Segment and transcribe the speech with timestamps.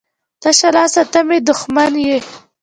[0.41, 2.17] تشه لاسو ته مې دښمن یې.